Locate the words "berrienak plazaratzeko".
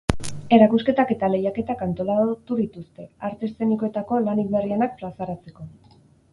4.59-5.71